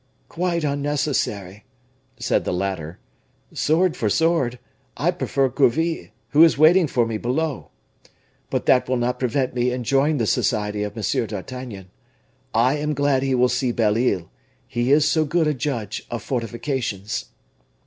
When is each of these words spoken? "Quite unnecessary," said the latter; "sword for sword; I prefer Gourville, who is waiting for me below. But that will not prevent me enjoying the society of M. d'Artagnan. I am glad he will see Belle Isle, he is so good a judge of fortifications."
"Quite 0.29 0.63
unnecessary," 0.63 1.63
said 2.17 2.43
the 2.43 2.51
latter; 2.51 2.97
"sword 3.53 3.95
for 3.95 4.09
sword; 4.09 4.57
I 4.97 5.11
prefer 5.11 5.47
Gourville, 5.47 6.07
who 6.29 6.43
is 6.43 6.57
waiting 6.57 6.87
for 6.87 7.05
me 7.05 7.19
below. 7.19 7.69
But 8.49 8.65
that 8.65 8.89
will 8.89 8.97
not 8.97 9.19
prevent 9.19 9.53
me 9.53 9.69
enjoying 9.71 10.17
the 10.17 10.25
society 10.25 10.81
of 10.81 10.97
M. 10.97 11.27
d'Artagnan. 11.27 11.91
I 12.51 12.77
am 12.77 12.95
glad 12.95 13.21
he 13.21 13.35
will 13.35 13.47
see 13.47 13.71
Belle 13.71 13.95
Isle, 13.95 14.31
he 14.67 14.91
is 14.91 15.07
so 15.07 15.23
good 15.23 15.45
a 15.45 15.53
judge 15.53 16.07
of 16.09 16.23
fortifications." 16.23 17.25